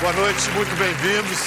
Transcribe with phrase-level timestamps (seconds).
[0.00, 1.38] Boa noite, muito bem-vindos.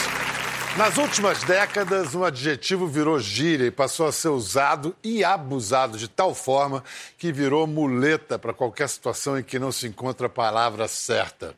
[0.78, 6.10] Nas últimas décadas, um adjetivo virou gíria e passou a ser usado e abusado de
[6.10, 6.84] tal forma
[7.18, 11.55] que virou muleta para qualquer situação em que não se encontra a palavra certa.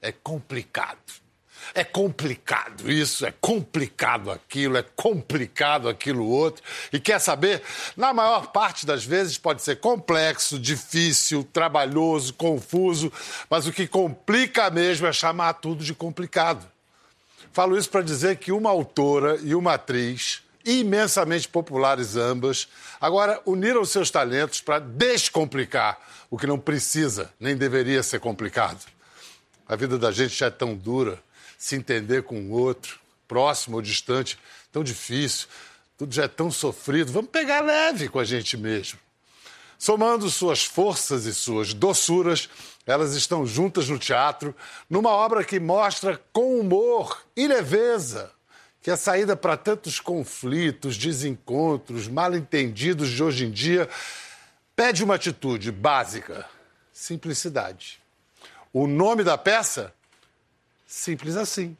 [0.00, 1.23] É complicado.
[1.72, 6.62] É complicado isso, é complicado aquilo, é complicado aquilo outro.
[6.92, 7.62] E quer saber?
[7.96, 13.12] Na maior parte das vezes pode ser complexo, difícil, trabalhoso, confuso,
[13.48, 16.66] mas o que complica mesmo é chamar tudo de complicado.
[17.52, 22.68] Falo isso para dizer que uma autora e uma atriz, imensamente populares ambas,
[23.00, 28.84] agora uniram seus talentos para descomplicar o que não precisa nem deveria ser complicado.
[29.68, 31.22] A vida da gente já é tão dura,
[31.64, 34.38] se entender com o outro, próximo ou distante,
[34.70, 35.48] tão difícil,
[35.96, 37.10] tudo já é tão sofrido.
[37.10, 38.98] Vamos pegar leve com a gente mesmo.
[39.78, 42.50] Somando suas forças e suas doçuras,
[42.84, 44.54] elas estão juntas no teatro,
[44.90, 48.30] numa obra que mostra com humor e leveza
[48.82, 53.88] que a saída para tantos conflitos, desencontros, mal-entendidos de hoje em dia
[54.76, 56.44] pede uma atitude básica:
[56.92, 58.02] simplicidade.
[58.70, 59.94] O nome da peça?
[60.94, 61.76] Simples assim.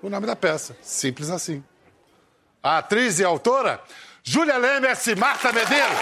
[0.00, 1.62] O nome da peça, simples assim.
[2.62, 3.82] A atriz e a autora?
[4.24, 5.98] Júlia Lemers e Marta Medeiros.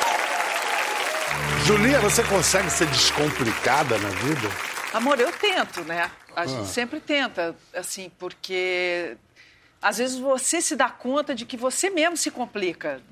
[1.67, 4.49] Julia, você consegue ser descomplicada na vida?
[4.95, 6.09] Amor, eu tento, né?
[6.37, 9.17] A gente sempre tenta, assim, porque
[9.83, 13.03] às vezes você se dá conta de que você mesmo se complica,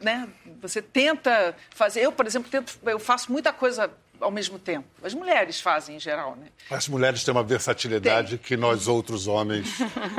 [0.00, 0.28] né?
[0.60, 2.00] Você tenta fazer.
[2.00, 3.88] Eu, por exemplo, tento, eu faço muita coisa
[4.20, 4.86] ao mesmo tempo.
[5.02, 6.46] As mulheres fazem em geral, né?
[6.70, 8.38] As mulheres têm uma versatilidade Tem.
[8.38, 9.68] que nós outros homens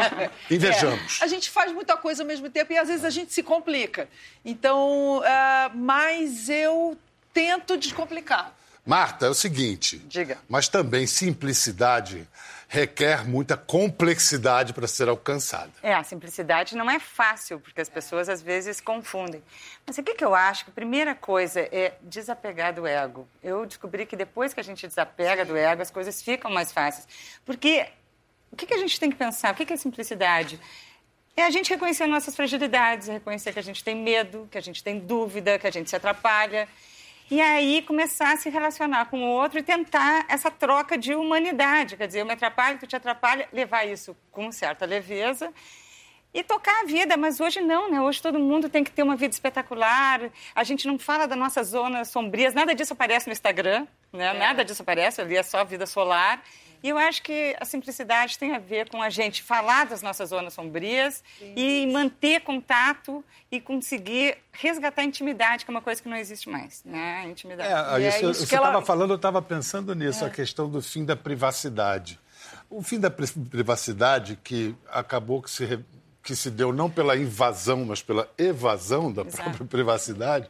[0.49, 1.21] invejamos.
[1.21, 3.43] É, a gente faz muita coisa ao mesmo tempo e às vezes a gente se
[3.43, 4.07] complica.
[4.43, 6.97] Então, ah, mas eu
[7.33, 8.53] tento descomplicar.
[8.85, 9.99] Marta, é o seguinte.
[10.07, 10.37] Diga.
[10.47, 12.27] Mas também simplicidade
[12.71, 15.71] requer muita complexidade para ser alcançada.
[15.81, 19.43] É, a simplicidade não é fácil, porque as pessoas às vezes confundem.
[19.87, 20.65] Mas o que, que eu acho?
[20.65, 23.27] Que a primeira coisa é desapegar do ego.
[23.41, 27.07] Eu descobri que depois que a gente desapega do ego, as coisas ficam mais fáceis.
[27.43, 27.87] Porque
[28.51, 29.51] o que, que a gente tem que pensar?
[29.51, 30.59] O que, que é simplicidade?
[31.35, 34.83] É a gente reconhecer nossas fragilidades, reconhecer que a gente tem medo, que a gente
[34.83, 36.67] tem dúvida, que a gente se atrapalha.
[37.31, 41.95] E aí começar a se relacionar com o outro e tentar essa troca de humanidade.
[41.95, 45.53] Quer dizer, eu me atrapalho, tu te atrapalha, levar isso com certa leveza
[46.33, 47.15] e tocar a vida.
[47.17, 48.01] Mas hoje não, né?
[48.01, 50.31] Hoje todo mundo tem que ter uma vida espetacular.
[50.55, 54.33] A gente não fala das nossas zonas sombrias, nada disso aparece no Instagram, né?
[54.33, 56.41] Nada disso aparece, ali é só vida solar.
[56.81, 60.29] E eu acho que a simplicidade tem a ver com a gente falar das nossas
[60.29, 61.23] zonas sombrias
[61.55, 66.49] e manter contato e conseguir resgatar a intimidade, que é uma coisa que não existe
[66.49, 67.21] mais, né?
[67.23, 67.69] A intimidade.
[68.01, 70.69] É, é isso, isso você que ela- estava falando, eu estava pensando nisso, a questão
[70.69, 72.19] do fim da privacidade.
[72.69, 75.79] O fim da pri- privacidade que acabou que se,
[76.23, 80.49] que se deu não pela invasão, mas pela evasão da própria privacidade,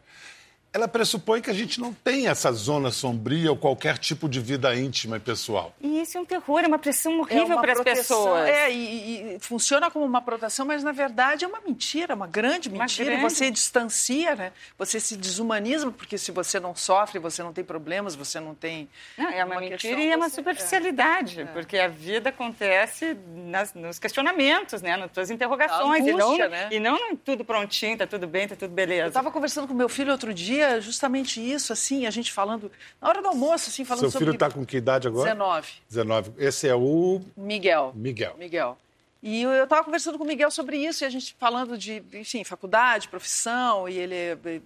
[0.72, 4.76] ela pressupõe que a gente não tem essa zona sombria ou qualquer tipo de vida
[4.76, 5.74] íntima e pessoal.
[5.82, 8.48] E isso é um terror, é uma pressão É horrível uma para as pessoas.
[8.48, 12.70] É, e, e funciona como uma proteção, mas na verdade é uma mentira, uma grande
[12.70, 13.10] Uma mentira.
[13.16, 13.22] grande.
[13.24, 14.52] Você distancia, né?
[14.78, 18.88] Você se desumaniza, porque se você não sofre, você não tem problemas, você não tem.
[19.18, 23.18] Não, é uma, uma mentira questão, e é uma você- superficialidade, porque a vida acontece
[23.36, 24.96] nas- nos questionamentos, né?
[24.98, 26.06] nas suas interrogações.
[26.06, 26.68] A e, não, angústia, né?
[26.72, 29.04] e não tudo prontinho, tá tudo bem, tá tudo beleza.
[29.06, 32.72] Eu estava conversando com meu filho outro dia, justamente isso, assim, a gente falando,
[33.02, 34.26] na hora do almoço, assim, falando Seu sobre.
[34.26, 35.30] filho está com que idade agora?
[35.30, 35.68] 19.
[35.90, 36.32] 19.
[36.38, 37.94] Esse é o Miguel.
[37.96, 38.36] Miguel.
[38.38, 38.78] Miguel.
[39.22, 42.44] E eu estava conversando com o Miguel sobre isso, e a gente falando de, enfim,
[42.44, 44.16] faculdade, profissão, e ele,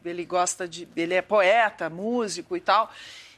[0.05, 0.87] ele gosta de.
[0.95, 2.91] Ele é poeta, músico e tal.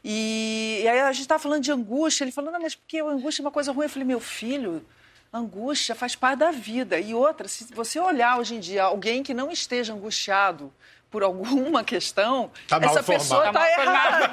[0.03, 3.05] E, e aí a gente estava falando de angústia, ele falou, não, mas porque a
[3.05, 3.85] angústia é uma coisa ruim.
[3.85, 4.85] Eu falei, meu filho,
[5.33, 6.99] angústia faz parte da vida.
[6.99, 10.71] E outra, se você olhar hoje em dia alguém que não esteja angustiado
[11.09, 14.29] por alguma questão, Tá essa pessoa está Tá errada.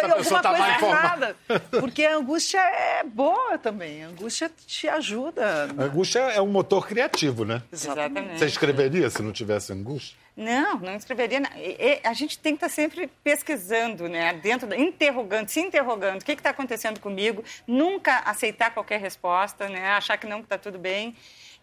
[0.00, 1.36] Tem pessoa alguma tá mal coisa errada.
[1.80, 4.04] Porque a angústia é boa também.
[4.04, 5.68] A angústia te ajuda.
[5.78, 7.62] A angústia é um motor criativo, né?
[7.72, 8.38] Exatamente.
[8.38, 10.16] Você escreveria se não tivesse angústia?
[10.36, 11.40] Não, não escreveria.
[11.40, 14.34] na- e- e A gente tem que estar sempre pesquisando, né?
[14.34, 16.20] Dentro, da- interrogando, se interrogando.
[16.20, 17.42] O que está acontecendo comigo?
[17.66, 19.92] Nunca aceitar qualquer resposta, né?
[19.92, 21.16] Achar que não está tudo bem.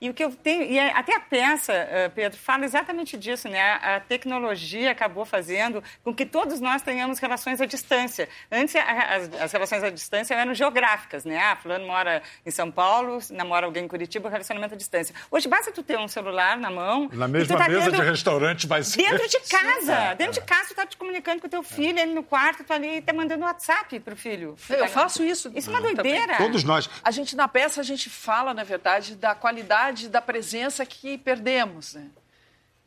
[0.03, 3.79] E o que eu tenho, e até a peça, eh, Pedro, fala exatamente disso, né?
[3.81, 8.27] A tecnologia acabou fazendo com que todos nós tenhamos relações à distância.
[8.51, 11.39] Antes, as, as relações à distância eram geográficas, né?
[11.39, 15.15] Ah, fulano mora em São Paulo, namora alguém em Curitiba, relacionamento à distância.
[15.31, 17.09] Hoje, basta tu ter um celular na mão...
[17.13, 18.93] Na mesma tá mesa de restaurante, mas...
[18.97, 20.09] Dentro de casa.
[20.09, 22.65] Sim, dentro de casa, tu tá te comunicando com o teu filho, ele no quarto,
[22.65, 24.57] tu ali, tá mandando WhatsApp pro filho.
[24.69, 25.49] Eu tá faço isso.
[25.55, 26.35] Isso é uma doideira.
[26.35, 26.89] Todos nós.
[27.01, 31.93] A gente, na peça, a gente fala, na verdade, da qualidade da presença que perdemos
[31.93, 32.09] né,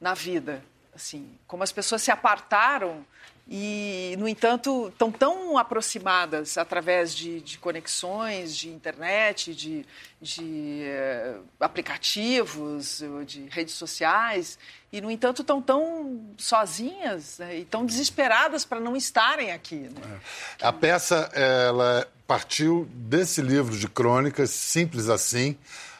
[0.01, 0.63] na vida.
[0.95, 3.05] Assim, como as pessoas se apartaram
[3.49, 9.87] e, no entanto, estão tão aproximadas através de, de conexões, de internet, de,
[10.21, 14.59] de uh, aplicativos, de redes sociais,
[14.93, 19.77] e, no entanto, estão tão sozinhas né, e tão desesperadas para não estarem aqui.
[19.77, 20.21] Né?
[20.61, 20.67] É.
[20.67, 25.57] A peça ela partiu desse livro de crônicas, simples assim.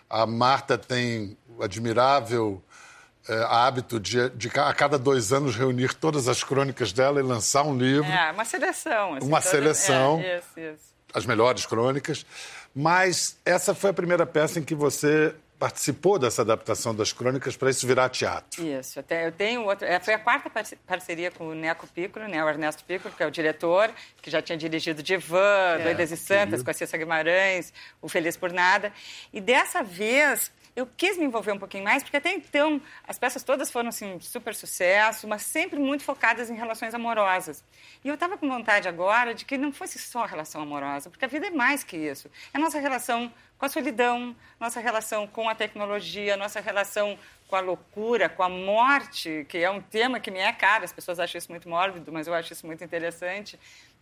[0.09, 2.63] A Marta tem o admirável
[3.29, 7.65] é, hábito de, de, a cada dois anos reunir todas as crônicas dela e lançar
[7.65, 8.11] um livro.
[8.11, 9.15] É, uma seleção.
[9.15, 10.21] Assim, uma seleção.
[10.21, 10.97] É, isso, isso.
[11.13, 12.25] As melhores crônicas.
[12.75, 17.71] Mas essa foi a primeira peça em que você participou dessa adaptação das crônicas para
[17.71, 18.65] isso virar teatro.
[18.65, 19.87] Isso, até eu tenho outro.
[19.87, 20.51] É, foi a quarta
[20.87, 24.43] parceria com o Neco Piccolo, né, o Ernesto Piccolo, que é o diretor, que já
[24.43, 26.65] tinha dirigido Divan, é, Doidas e Santas, querido.
[26.65, 27.73] com a Cissa Guimarães,
[28.03, 28.93] o Feliz por Nada.
[29.33, 33.43] E dessa vez eu quis me envolver um pouquinho mais, porque até então as peças
[33.43, 37.65] todas foram assim, super sucesso, mas sempre muito focadas em relações amorosas.
[38.05, 41.29] E eu estava com vontade agora de que não fosse só relação amorosa, porque a
[41.29, 42.31] vida é mais que isso.
[42.53, 47.19] É a nossa relação com a solidão, nossa relação com a tecnologia, nossa relação
[47.49, 50.93] com a loucura, com a morte, que é um tema que me é caro, as
[50.93, 53.59] pessoas acham isso muito mórbido, mas eu acho isso muito interessante.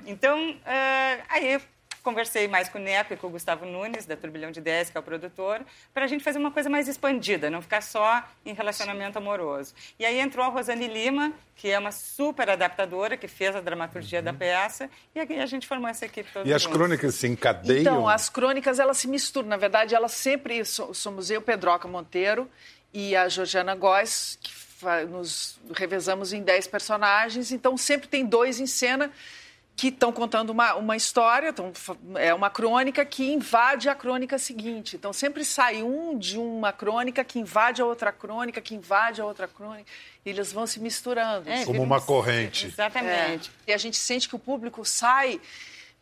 [0.06, 1.61] Então, uh, aí
[2.05, 4.97] conversei mais com o Neco e com o Gustavo Nunes, da Turbilhão de Ideias, que
[4.97, 5.62] é o produtor,
[5.93, 9.75] para a gente fazer uma coisa mais expandida, não ficar só em relacionamento amoroso.
[9.99, 14.19] E aí entrou a Rosane Lima, que é uma super adaptadora, que fez a dramaturgia
[14.19, 14.27] uhum.
[14.27, 16.47] da peça, e aí a gente formou essa equipe toda.
[16.47, 17.81] E as crônicas se encadeiam?
[17.81, 19.49] Então, as crônicas, elas se misturam.
[19.49, 20.62] Na verdade, elas sempre...
[20.65, 22.51] Somos eu, Pedroca Monteiro,
[22.93, 24.53] e a Georgiana Góes, que
[25.09, 29.11] nos revezamos em 10 personagens, então sempre tem dois em cena
[29.76, 31.73] que estão contando uma, uma história, então,
[32.15, 34.94] é uma crônica que invade a crônica seguinte.
[34.94, 39.25] Então, sempre sai um de uma crônica que invade a outra crônica, que invade a
[39.25, 39.91] outra crônica,
[40.25, 41.50] e eles vão se misturando.
[41.50, 42.67] É, Como uma corrente.
[42.67, 43.50] Exatamente.
[43.67, 43.71] É.
[43.71, 45.41] E a gente sente que o público sai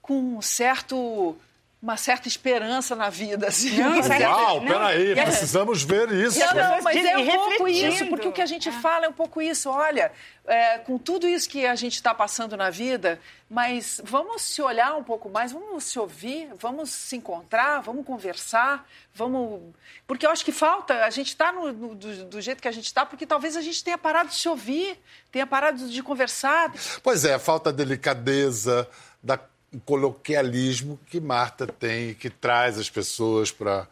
[0.03, 1.37] com um certo
[1.83, 3.49] uma certa esperança na vida.
[3.49, 3.77] Assim.
[3.77, 6.39] Não, Uau, não, peraí, não, precisamos ver isso.
[6.39, 8.73] Não, não, mas é um pouco isso, porque o que a gente é.
[8.73, 9.69] fala é um pouco isso.
[9.69, 10.13] Olha,
[10.47, 13.19] é, com tudo isso que a gente está passando na vida,
[13.51, 18.89] mas vamos se olhar um pouco mais, vamos se ouvir, vamos se encontrar, vamos conversar,
[19.13, 19.75] vamos...
[20.07, 23.05] Porque eu acho que falta, a gente está do, do, jeito que a gente está,
[23.05, 24.97] porque talvez a gente tenha parado de se ouvir,
[25.33, 26.73] tenha parado de conversar.
[27.03, 28.89] Pois é, falta delicadeza,
[29.21, 29.37] da
[29.73, 33.87] um coloquialismo que Marta tem e que traz as pessoas para.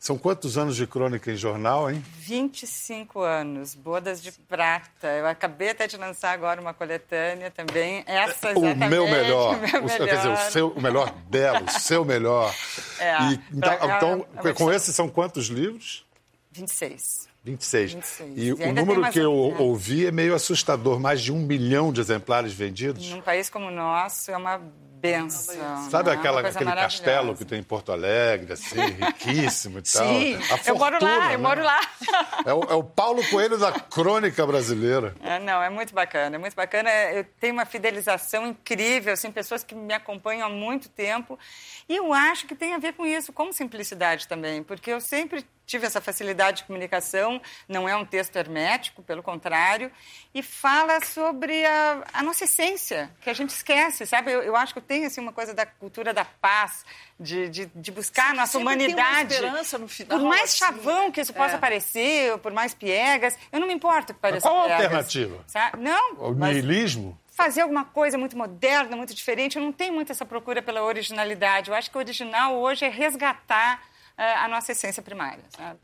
[0.00, 2.04] São quantos anos de crônica em jornal, hein?
[2.20, 5.08] 25 anos, Bodas de Prata.
[5.08, 8.04] Eu acabei até de lançar agora uma coletânea também.
[8.06, 9.56] Essa o meu melhor.
[9.58, 10.06] O meu melhor.
[10.06, 12.54] Quer dizer, o, seu, o melhor dela, o seu melhor.
[13.00, 16.06] É, e, então, então é com esses são quantos livros?
[16.52, 17.27] 26.
[17.44, 17.94] 26.
[17.94, 18.36] 26.
[18.36, 22.00] E, e o número que eu ouvi é meio assustador, mais de um milhão de
[22.00, 23.08] exemplares vendidos.
[23.10, 24.60] Num país como o nosso, é uma
[25.00, 25.90] benção.
[25.90, 26.16] Sabe né?
[26.16, 30.08] aquela, aquele castelo que tem em Porto Alegre, assim, riquíssimo e tal?
[30.08, 31.34] Sim, eu moro lá, né?
[31.34, 31.80] eu moro lá.
[32.44, 35.14] É o, é o, Paulo Coelho da crônica brasileira.
[35.22, 36.90] É, não, é muito bacana, é muito bacana.
[37.12, 41.38] Eu tenho uma fidelização incrível, assim, pessoas que me acompanham há muito tempo.
[41.88, 45.44] E eu acho que tem a ver com isso, com simplicidade também, porque eu sempre
[45.68, 49.92] tive essa facilidade de comunicação, não é um texto hermético, pelo contrário,
[50.34, 54.32] e fala sobre a, a nossa essência, que a gente esquece, sabe?
[54.32, 56.86] Eu, eu, acho que tenho assim, uma coisa da cultura da paz,
[57.20, 59.28] de, de, de buscar a nossa humanidade.
[59.28, 60.18] Tem uma esperança no final.
[60.18, 61.58] Por mais assim, chavão que isso possa é.
[61.58, 65.44] parecer, por mais piegas, eu não me importo que pareça Qual a alternativa?
[65.46, 65.82] Sabe?
[65.82, 66.14] Não.
[66.18, 67.18] O niilismo?
[67.28, 69.58] fazer alguma coisa muito moderna, muito diferente.
[69.58, 71.70] Eu não tenho muito essa procura pela originalidade.
[71.70, 73.80] Eu acho que o original hoje é resgatar
[74.24, 75.44] a nossa essência primária.
[75.56, 75.78] Sabe?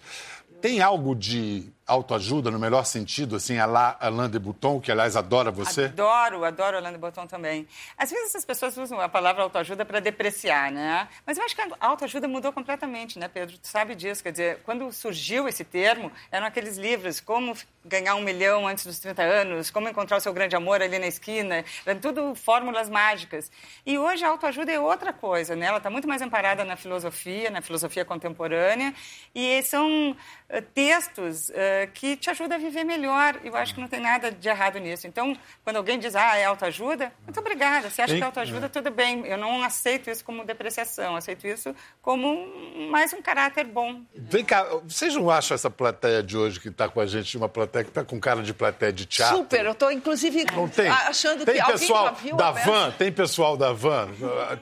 [0.61, 5.51] Tem algo de autoajuda no melhor sentido, assim, a Alain de Botton, que aliás adora
[5.51, 5.85] você?
[5.85, 7.69] Adoro, adoro Alain de Botton também.
[7.97, 11.09] Às vezes as pessoas usam a palavra autoajuda para depreciar, né?
[11.27, 13.59] Mas eu acho que a autoajuda mudou completamente, né, Pedro?
[13.59, 18.23] Tu sabe disso, quer dizer, quando surgiu esse termo, eram aqueles livros, como ganhar um
[18.23, 22.01] milhão antes dos 30 anos, como encontrar o seu grande amor ali na esquina, eram
[22.01, 23.51] tudo fórmulas mágicas.
[23.85, 25.67] E hoje a autoajuda é outra coisa, né?
[25.67, 28.95] Ela está muito mais amparada na filosofia, na filosofia contemporânea,
[29.35, 31.51] e são uh, textos
[31.83, 33.39] uh, que te ajudam a viver melhor.
[33.43, 35.07] Eu acho que não tem nada de errado nisso.
[35.07, 37.91] Então, quando alguém diz, ah, é autoajuda, muito obrigada.
[37.91, 38.69] Você acha Bem, que é autoajuda, é.
[38.69, 39.27] tudo bem.
[39.27, 42.47] Eu não aceito isso como depreciação, aceito isso como
[42.91, 44.03] mais um caráter bom.
[44.15, 47.49] Vem cá, vocês não acham essa plateia de hoje que está com a gente, uma
[47.49, 49.39] plateia que está com cara de plateia de teatro?
[49.39, 50.89] Super, eu estou inclusive não tem?
[50.89, 54.09] achando tem que pessoal alguém já viu da van, tem pessoal da van.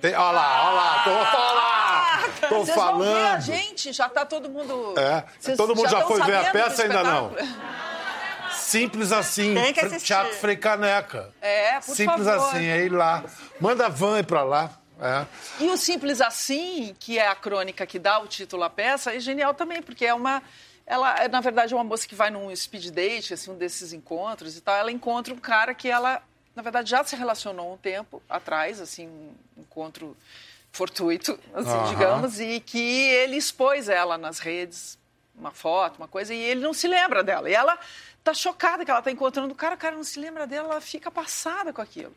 [0.01, 3.05] Tem, olha lá, olha lá, tô, lá, tô Vocês falando.
[3.05, 4.95] Vão ver a gente, já está todo mundo.
[4.99, 7.35] É, Vocês todo mundo já, já foi ver a peça ainda não.
[8.53, 9.55] Simples assim.
[9.55, 10.07] Tem que assistir.
[10.07, 11.33] Teatro Frei Caneca.
[11.41, 12.49] É, por Simples favor.
[12.49, 13.25] assim, é ir lá.
[13.61, 14.71] Manda a van ir pra lá.
[15.01, 15.27] É.
[15.65, 19.19] E o Simples Assim, que é a crônica que dá o título à peça, é
[19.19, 20.41] genial também, porque é uma.
[20.87, 24.57] Ela, na verdade, é uma moça que vai num speed date, assim, um desses encontros
[24.57, 24.77] e tal.
[24.77, 26.23] Ela encontra um cara que ela,
[26.55, 30.17] na verdade, já se relacionou um tempo atrás, assim, um encontro
[30.71, 31.89] fortuito, assim, uhum.
[31.91, 34.99] digamos, e que ele expôs ela nas redes,
[35.43, 37.51] uma foto, uma coisa, e ele não se lembra dela.
[37.51, 37.79] E ela
[38.23, 40.81] tá chocada que ela tá encontrando o cara, o cara não se lembra dela, ela
[40.81, 42.15] fica passada com aquilo.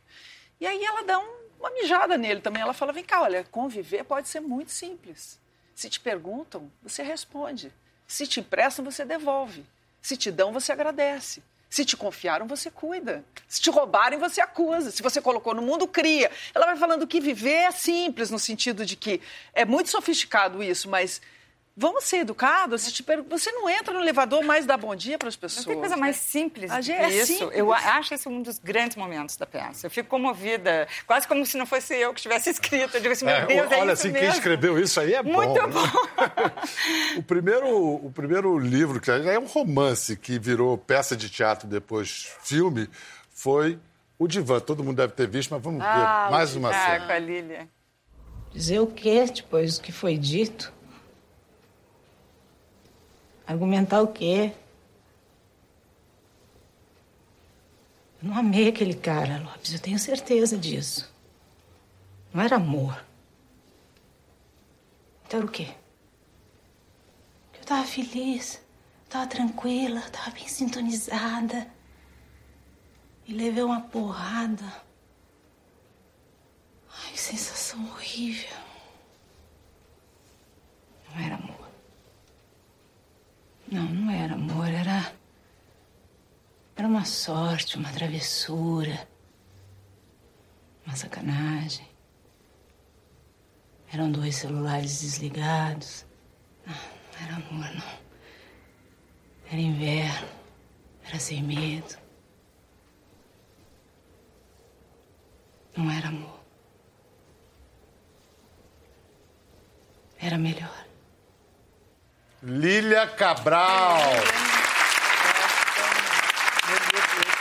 [0.60, 2.62] E aí ela dá um, uma mijada nele também.
[2.62, 5.40] Ela fala: vem cá, olha, conviver pode ser muito simples.
[5.74, 7.72] Se te perguntam, você responde.
[8.08, 9.66] Se te emprestam, você devolve.
[10.02, 11.44] Se te dão, você agradece.
[11.70, 13.26] Se te confiaram, você cuida.
[13.48, 14.92] Se te roubarem, você acusa.
[14.92, 16.32] Se você colocou no mundo, cria.
[16.54, 19.20] Ela vai falando que viver é simples, no sentido de que
[19.54, 21.22] é muito sofisticado isso, mas
[21.78, 22.90] Vamos ser educados?
[23.30, 25.66] Você não entra no elevador mais dá bom dia para as pessoas.
[25.66, 26.02] Não tem coisa né?
[26.02, 27.34] mais simples do que é isso.
[27.34, 27.60] Simples.
[27.60, 29.88] Eu acho esse um dos grandes momentos da peça.
[29.88, 32.96] Eu fico comovida, quase como se não fosse eu que tivesse escrito.
[32.96, 34.28] Eu digo assim, meu é, Deus, é Olha, isso assim, mesmo.
[34.28, 35.34] quem escreveu isso aí é bom.
[35.34, 35.68] Muito né?
[35.68, 37.20] bom.
[37.20, 42.32] o, primeiro, o primeiro livro, que é um romance que virou peça de teatro depois
[42.42, 42.90] filme,
[43.30, 43.78] foi
[44.18, 44.62] O Divã.
[44.62, 47.06] Todo mundo deve ter visto, mas vamos ah, ver mais uma ah, cena.
[47.06, 47.68] com a Lília.
[48.54, 50.74] Dizer o quê depois do que foi dito?
[53.48, 54.54] Argumentar o quê?
[58.22, 61.14] Eu não amei aquele cara, Lopes, eu tenho certeza disso.
[62.34, 63.06] Não era amor.
[65.26, 65.76] Então era o quê?
[67.54, 68.62] Eu tava feliz,
[69.10, 71.68] tava tranquila, tava bem sintonizada.
[73.28, 74.66] E levei uma porrada.
[77.04, 78.58] Ai, que sensação horrível.
[81.10, 81.65] Não era amor.
[83.76, 85.14] Não, não era amor, era.
[86.78, 89.06] Era uma sorte, uma travessura,
[90.86, 91.86] uma sacanagem.
[93.92, 96.06] Eram dois celulares desligados.
[96.66, 98.00] Não, não era amor, não.
[99.52, 100.30] Era inverno,
[101.04, 101.98] era sem medo.
[105.76, 106.40] Não era amor.
[110.18, 110.95] Era melhor.
[112.46, 113.98] Lília Cabral.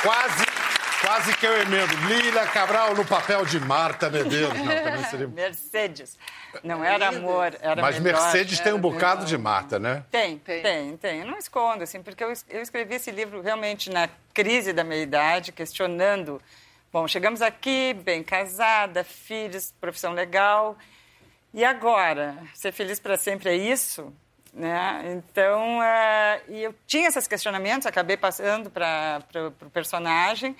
[0.03, 0.47] Quase,
[1.03, 1.95] quase que eu emendo.
[2.09, 4.59] Lília Cabral no papel de Marta Medeiros.
[4.59, 5.29] Não, também seria...
[5.29, 6.17] Mercedes.
[6.63, 9.27] Não era amor, era Mas melhor, Mercedes tem um bocado melhor.
[9.27, 10.05] de Marta, né?
[10.11, 11.21] Tem, tem, tem, tem.
[11.21, 15.53] Eu não escondo, assim, porque eu, eu escrevi esse livro realmente na crise da meia-idade,
[15.53, 16.41] questionando.
[16.91, 20.79] Bom, chegamos aqui, bem casada, filhos, profissão legal.
[21.53, 22.39] E agora?
[22.55, 24.11] Ser feliz para sempre é isso?
[24.55, 25.17] Né?
[25.17, 29.21] Então, uh, e eu tinha esses questionamentos, acabei passando para
[29.61, 30.57] o personagem.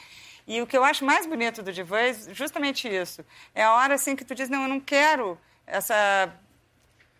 [0.47, 3.25] E o que eu acho mais bonito do divã é justamente isso.
[3.55, 6.29] É a hora assim que tu diz, não, eu não quero essa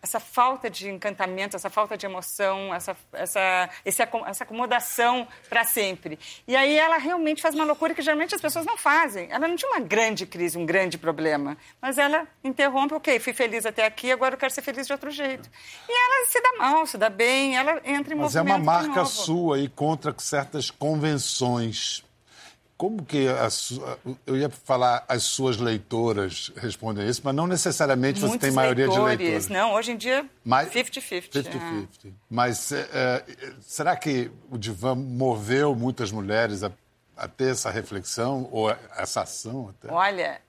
[0.05, 6.19] essa falta de encantamento, essa falta de emoção, essa, essa, essa acomodação para sempre.
[6.47, 9.27] E aí ela realmente faz uma loucura que geralmente as pessoas não fazem.
[9.31, 13.65] Ela não tinha uma grande crise, um grande problema, mas ela interrompe, ok, fui feliz
[13.65, 15.49] até aqui, agora eu quero ser feliz de outro jeito.
[15.89, 18.41] E ela se dá mal, se dá bem, ela entra em mas movimento Mas é
[18.41, 22.05] uma marca sua aí contra certas convenções
[22.77, 28.27] como que sua, eu ia falar as suas leitoras respondem isso, mas não necessariamente você
[28.27, 29.17] Muitos tem maioria leitores.
[29.17, 29.47] de leitores.
[29.47, 31.29] Não, hoje em dia 50-50.
[31.31, 31.87] 50-50.
[32.05, 32.09] É.
[32.29, 33.23] Mas é, é,
[33.61, 36.71] será que o divã moveu muitas mulheres a,
[37.15, 39.93] a, ter essa reflexão ou essa ação até?
[39.93, 40.41] Olha,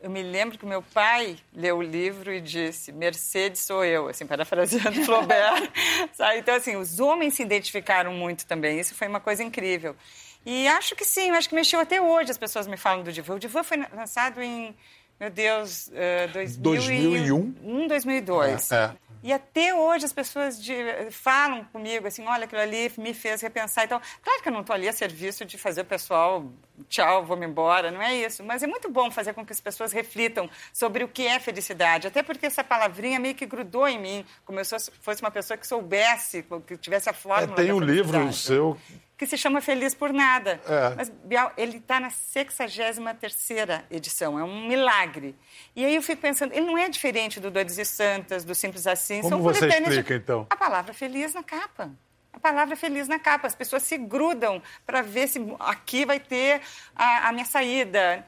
[0.00, 4.26] eu me lembro que meu pai leu o livro e disse: Mercedes sou eu, assim,
[4.26, 5.70] parafraseando Flaubert.
[6.36, 8.78] Então, assim, os homens se identificaram muito também.
[8.78, 9.96] Isso foi uma coisa incrível.
[10.44, 12.30] E acho que sim, acho que mexeu até hoje.
[12.30, 13.34] As pessoas me falam do Divã.
[13.34, 14.74] O Divã foi lançado em,
[15.18, 17.50] meu Deus, uh, 2001?
[17.62, 18.72] 2001, 2002.
[18.72, 19.04] É, é.
[19.24, 20.74] E até hoje as pessoas de,
[21.10, 23.86] falam comigo assim, olha, aquilo ali me fez repensar.
[23.86, 26.52] Então, claro que eu não estou ali a serviço de fazer o pessoal,
[26.90, 28.44] tchau, vou-me embora, não é isso.
[28.44, 32.06] Mas é muito bom fazer com que as pessoas reflitam sobre o que é felicidade.
[32.06, 35.56] Até porque essa palavrinha meio que grudou em mim, como se eu fosse uma pessoa
[35.56, 38.78] que soubesse, que tivesse a fórmula é, Tem um livro seu
[39.16, 40.60] que se chama Feliz por Nada.
[40.66, 40.94] É.
[40.96, 45.36] Mas, Bial, ele está na 63ª edição, é um milagre.
[45.74, 48.86] E aí eu fico pensando, ele não é diferente do Doidos e Santas, do Simples
[48.86, 49.20] Assim.
[49.20, 50.46] Como São você explica, então?
[50.50, 51.90] A palavra feliz na capa.
[52.32, 53.46] A palavra feliz na capa.
[53.46, 56.60] As pessoas se grudam para ver se aqui vai ter
[56.94, 58.26] a, a minha saída.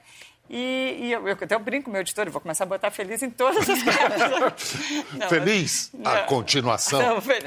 [0.49, 2.91] E, e eu, eu, até eu brinco com meu editor, eu vou começar a botar
[2.91, 4.75] feliz em todas as capas.
[5.29, 5.91] feliz?
[5.93, 7.01] Não, a continuação.
[7.01, 7.45] Não, feliz.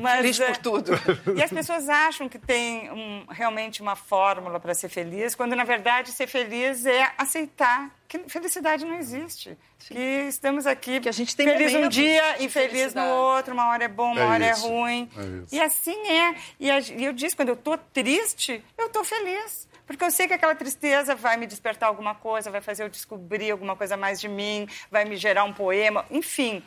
[0.00, 0.92] Mas, feliz por é, tudo.
[1.36, 5.64] E as pessoas acham que tem um, realmente uma fórmula para ser feliz, quando na
[5.64, 9.56] verdade ser feliz é aceitar que felicidade não existe.
[9.78, 9.94] Sim.
[9.94, 13.68] Que estamos aqui que a gente tem feliz um dia e feliz no outro, uma
[13.68, 14.66] hora é bom, uma é hora é isso.
[14.66, 15.10] é ruim.
[15.16, 16.34] É e assim é.
[16.58, 19.68] E, a, e eu disse, quando eu estou triste, eu estou feliz.
[19.86, 23.50] Porque eu sei que aquela tristeza vai me despertar alguma coisa, vai fazer eu descobrir
[23.50, 26.62] alguma coisa mais de mim, vai me gerar um poema, enfim.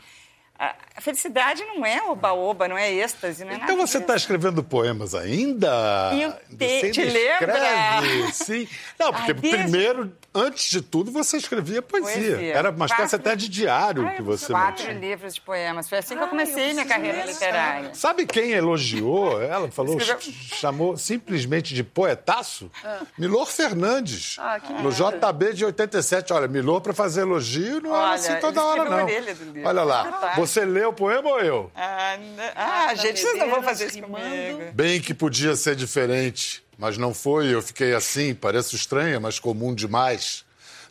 [0.99, 5.15] A felicidade não é oba-oba, não é êxtase, não é Então você está escrevendo poemas
[5.15, 6.11] ainda?
[6.13, 7.55] Eu te, você te lembra?
[8.33, 8.67] Sim.
[8.99, 12.35] Não, porque Ai, primeiro, antes de tudo, você escrevia poesia.
[12.35, 12.53] poesia.
[12.53, 14.99] Era uma espécie até de diário Ai, que você Quatro mantinha.
[14.99, 15.87] livros de poemas.
[15.87, 17.93] Foi assim que eu comecei eu minha carreira literária.
[17.93, 19.41] Sabe quem elogiou?
[19.41, 20.33] Ela falou, Escreveu...
[20.59, 22.69] chamou simplesmente de poetaço?
[22.83, 23.03] Ah.
[23.17, 24.35] Milor Fernandes.
[24.37, 26.33] Ah, que no JB de 87.
[26.33, 29.07] Olha, Milor para fazer elogio não Olha, é assim toda hora, não.
[29.63, 30.33] Olha lá.
[30.35, 31.72] Você você lê o poema ou eu?
[31.75, 32.18] Ah,
[32.56, 34.72] ah gente, vocês não vão fazer isso comigo.
[34.74, 37.53] Bem que podia ser diferente, mas não foi.
[37.53, 40.44] Eu fiquei assim, pareço estranha, mas comum demais.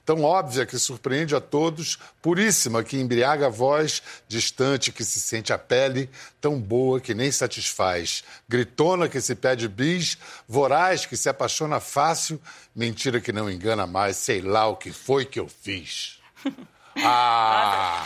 [0.08, 5.52] Tão óbvia que surpreende a todos, puríssima que embriaga a voz, distante que se sente
[5.52, 6.08] a pele,
[6.40, 10.16] tão boa que nem satisfaz, gritona que se pede bis,
[10.48, 12.40] voraz que se apaixona fácil,
[12.74, 16.18] mentira que não engana mais, sei lá o que foi que eu fiz.
[17.00, 18.02] Ah!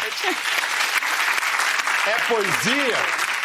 [2.07, 2.97] É poesia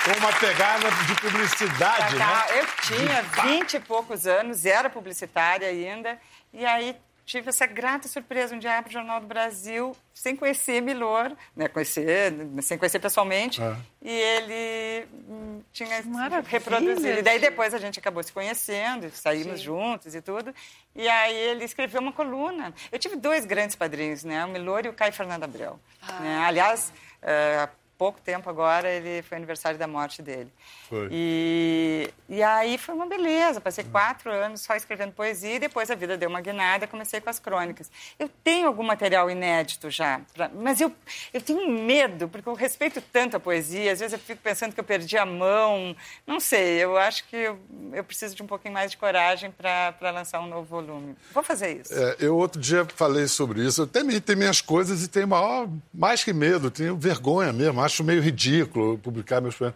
[0.03, 2.25] com uma pegada de publicidade, né?
[2.59, 6.19] Eu tinha vinte e poucos anos, era publicitária ainda,
[6.53, 6.95] e aí
[7.25, 11.67] tive essa grata surpresa um dia para o Jornal do Brasil, sem conhecer Milor, né,
[11.67, 13.75] conhecer, sem conhecer pessoalmente, é.
[14.01, 17.19] e ele hum, tinha Maravilha, reproduzido.
[17.19, 19.65] E daí depois a gente acabou se conhecendo, saímos Sim.
[19.65, 20.55] juntos e tudo,
[20.95, 22.73] e aí ele escreveu uma coluna.
[22.89, 25.77] Eu tive dois grandes padrinhos, né, o Milor e o Caio Fernando Abreu.
[26.01, 26.19] Ah.
[26.21, 26.45] Né?
[26.45, 30.51] Aliás, uh, pouco tempo agora, ele foi aniversário da morte dele.
[30.89, 31.09] Foi.
[31.11, 33.59] E, e aí foi uma beleza.
[33.59, 33.91] Passei uhum.
[33.91, 37.39] quatro anos só escrevendo poesia e depois a vida deu uma guinada comecei com as
[37.39, 37.89] crônicas.
[38.19, 40.91] Eu tenho algum material inédito já, pra, mas eu,
[41.33, 43.91] eu tenho medo, porque eu respeito tanto a poesia.
[43.91, 45.95] Às vezes eu fico pensando que eu perdi a mão.
[46.25, 47.59] Não sei, eu acho que eu,
[47.93, 51.15] eu preciso de um pouquinho mais de coragem para lançar um novo volume.
[51.33, 51.93] Vou fazer isso.
[51.93, 53.83] É, eu outro dia falei sobre isso.
[53.83, 58.03] Eu também tenho minhas coisas e tenho maior, mais que medo, tenho vergonha mesmo acho
[58.03, 59.75] meio ridículo publicar meus poemas.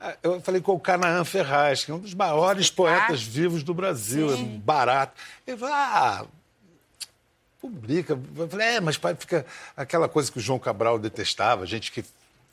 [0.00, 3.74] Ah, eu falei com o Canaã Ferraz, que é um dos maiores poetas vivos do
[3.74, 4.54] Brasil, Sim.
[4.54, 5.20] é barato.
[5.44, 6.26] Ele falou, ah,
[7.60, 8.18] publica.
[8.36, 9.44] Eu falei, é, mas fica
[9.76, 12.04] aquela coisa que o João Cabral detestava, gente que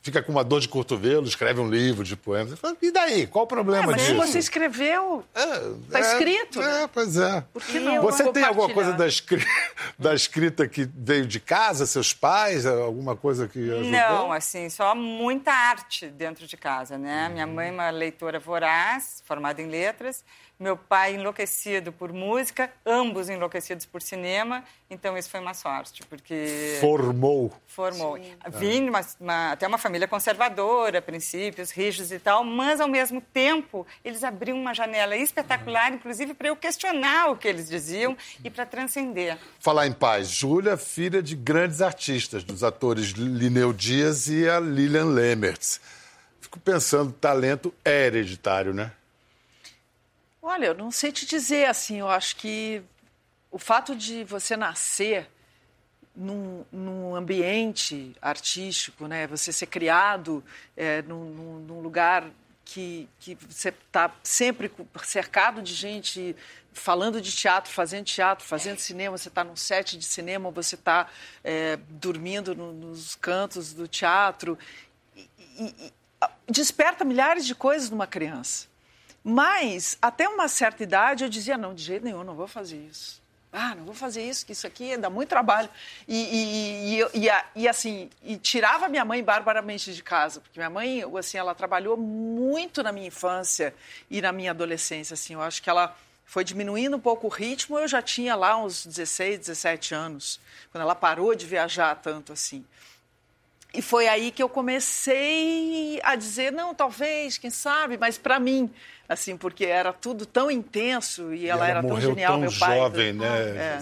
[0.05, 2.59] fica com uma dor de cotovelo, escreve um livro de poemas.
[2.79, 3.25] E daí?
[3.25, 4.15] Qual o problema é, mas disso?
[4.15, 5.25] Mas você escreveu.
[5.33, 6.61] Está é, é, escrito.
[6.61, 7.43] É, pois é.
[7.51, 8.03] Por que não?
[8.03, 9.43] Você tem alguma coisa da, escri...
[9.97, 13.89] da, escrita que veio de casa, seus pais, alguma coisa que ajudou?
[13.89, 17.27] Não, assim, só muita arte dentro de casa, né?
[17.27, 17.33] Hum.
[17.33, 20.23] Minha mãe é uma leitora voraz, formada em letras
[20.59, 26.77] meu pai enlouquecido por música, ambos enlouquecidos por cinema, então isso foi uma sorte, porque...
[26.79, 27.53] Formou.
[27.67, 28.17] Formou.
[28.17, 28.33] Sim.
[28.53, 33.85] Vim uma, uma, até uma família conservadora, princípios rígidos e tal, mas ao mesmo tempo
[34.03, 38.65] eles abriam uma janela espetacular, inclusive para eu questionar o que eles diziam e para
[38.65, 39.37] transcender.
[39.59, 45.05] Falar em paz, Júlia, filha de grandes artistas, dos atores Lineu Dias e a Lilian
[45.05, 45.81] Lemertz.
[46.39, 48.91] Fico pensando, talento é hereditário, né?
[50.47, 52.83] Olha, eu não sei te dizer assim, eu acho que
[53.49, 55.27] o fato de você nascer
[56.15, 60.43] num, num ambiente artístico, né, você ser criado
[60.77, 62.29] é, num, num lugar
[62.63, 64.71] que, que você está sempre
[65.03, 66.35] cercado de gente
[66.71, 71.09] falando de teatro, fazendo teatro, fazendo cinema, você está num set de cinema, você está
[71.43, 74.59] é, dormindo no, nos cantos do teatro.
[75.15, 75.27] E,
[75.57, 75.93] e,
[76.47, 78.74] desperta milhares de coisas numa criança.
[79.27, 83.19] Mas, até uma certa idade, eu dizia: não, de jeito nenhum, não vou fazer isso.
[83.51, 85.67] Ah, não vou fazer isso, que isso aqui dá muito trabalho.
[86.07, 91.01] E, e, e, e, assim, e tirava minha mãe barbaramente de casa, porque minha mãe,
[91.17, 93.73] assim, ela trabalhou muito na minha infância
[94.11, 97.79] e na minha adolescência, assim, eu acho que ela foi diminuindo um pouco o ritmo,
[97.79, 100.39] eu já tinha lá uns 16, 17 anos,
[100.71, 102.63] quando ela parou de viajar tanto assim.
[103.73, 108.73] E foi aí que eu comecei a dizer, não, talvez, quem sabe, mas para mim,
[109.07, 112.51] assim, porque era tudo tão intenso e, e ela, ela, era tão genial, tão meu
[112.59, 112.77] pai.
[112.77, 113.27] jovem, né?
[113.27, 113.79] É.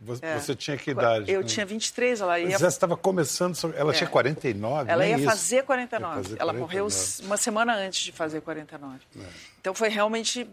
[0.00, 0.38] Você, é.
[0.38, 1.30] você, tinha que idade?
[1.30, 1.46] Eu né?
[1.46, 2.58] tinha 23, ela ia...
[2.58, 3.94] Você estava começando, ela é.
[3.94, 5.24] tinha 49, Ela ia isso.
[5.24, 6.16] fazer 49.
[6.16, 6.60] Ia fazer ela 49.
[6.60, 6.88] morreu
[7.26, 8.98] uma semana antes de fazer 49.
[9.16, 9.22] É.
[9.60, 10.48] Então foi realmente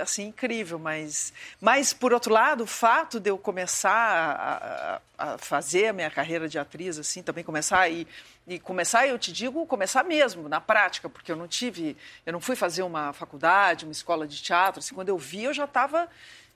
[0.00, 5.88] assim incrível, mas, mas por outro lado, o fato de eu começar a, a fazer
[5.88, 8.06] a minha carreira de atriz, assim, também começar e,
[8.46, 12.40] e começar, eu te digo, começar mesmo na prática, porque eu não tive, eu não
[12.40, 16.08] fui fazer uma faculdade, uma escola de teatro, assim, quando eu vi eu já estava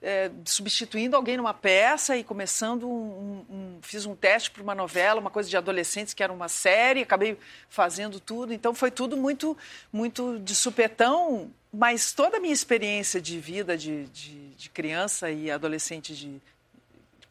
[0.03, 5.21] é, substituindo alguém numa peça e começando um, um, fiz um teste para uma novela,
[5.21, 9.57] uma coisa de adolescentes que era uma série, acabei fazendo tudo, então foi tudo muito
[9.93, 15.51] muito de supetão mas toda a minha experiência de vida de, de, de criança e
[15.51, 16.41] adolescente de,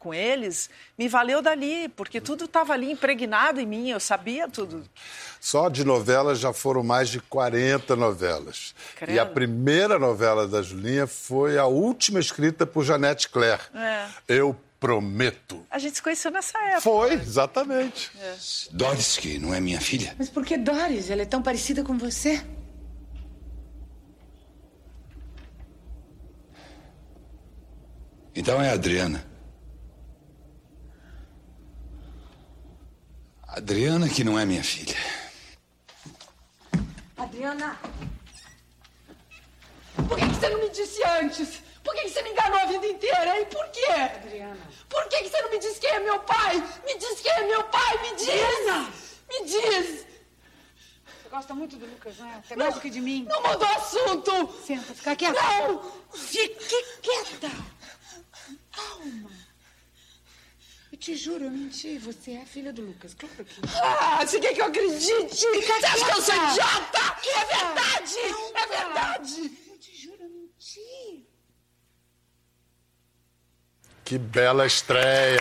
[0.04, 4.84] com eles me valeu dali, porque tudo estava ali impregnado em mim, eu sabia tudo.
[5.40, 8.74] Só de novelas já foram mais de 40 novelas.
[8.96, 9.12] Credo.
[9.12, 13.62] E a primeira novela da Julinha foi a última escrita por Janete Claire.
[13.74, 14.06] É.
[14.28, 15.66] Eu prometo.
[15.70, 16.82] A gente se conheceu nessa época.
[16.82, 18.10] Foi, exatamente.
[18.20, 18.34] É.
[18.70, 20.14] Doris, que não é minha filha.
[20.18, 21.08] Mas por que Doris?
[21.08, 22.44] Ela é tão parecida com você.
[28.34, 29.33] Então é a Adriana.
[33.64, 34.94] Adriana que não é minha filha.
[37.16, 37.80] Adriana.
[40.06, 41.62] Por que, você não me disse antes?
[41.82, 43.40] Por que, você me enganou a vida inteira?
[43.40, 43.90] E por quê?
[43.90, 44.60] Adriana.
[44.86, 46.62] Por que, você não me disse quem é meu pai?
[46.84, 48.28] Me diz quem é meu pai, me diz!
[48.28, 48.92] Adriana.
[49.30, 50.06] Me diz!
[51.22, 52.34] Você gosta muito do Lucas, não é?
[52.34, 53.24] Até mais do que de mim.
[53.26, 54.54] Não mudou assunto!
[54.66, 55.40] Senta, fica quieta.
[55.40, 55.90] Não!
[56.12, 57.50] Fique quieta!
[58.72, 59.33] Calma.
[60.94, 61.98] Eu te juro, eu menti.
[61.98, 63.14] Você é a filha do Lucas.
[63.14, 63.60] Claro que.
[63.82, 65.34] Ah, você quer que eu acredite?
[65.34, 66.98] Você acha que eu sou idiota?
[67.34, 68.18] É verdade!
[68.54, 69.58] É verdade!
[69.72, 71.26] Eu te juro, eu menti.
[74.04, 75.40] Que bela estreia!